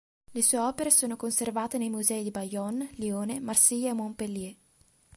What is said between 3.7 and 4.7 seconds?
e Montpellier.